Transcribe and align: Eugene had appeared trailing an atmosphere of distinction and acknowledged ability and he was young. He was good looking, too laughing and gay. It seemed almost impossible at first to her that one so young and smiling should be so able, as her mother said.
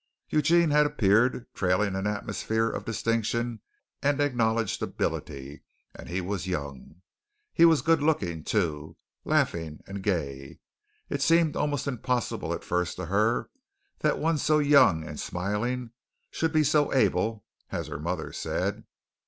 Eugene 0.29 0.71
had 0.71 0.87
appeared 0.87 1.45
trailing 1.53 1.95
an 1.95 2.07
atmosphere 2.07 2.67
of 2.67 2.85
distinction 2.85 3.59
and 4.01 4.19
acknowledged 4.19 4.81
ability 4.81 5.61
and 5.93 6.09
he 6.09 6.19
was 6.19 6.47
young. 6.47 7.03
He 7.53 7.65
was 7.65 7.83
good 7.83 8.01
looking, 8.01 8.43
too 8.43 8.97
laughing 9.25 9.83
and 9.85 10.01
gay. 10.01 10.57
It 11.09 11.21
seemed 11.21 11.55
almost 11.55 11.85
impossible 11.85 12.51
at 12.51 12.63
first 12.63 12.95
to 12.95 13.05
her 13.13 13.51
that 13.99 14.17
one 14.17 14.39
so 14.39 14.57
young 14.57 15.03
and 15.07 15.19
smiling 15.19 15.91
should 16.31 16.51
be 16.51 16.63
so 16.63 16.91
able, 16.91 17.45
as 17.71 17.85
her 17.85 17.99
mother 17.99 18.33
said. 18.33 18.85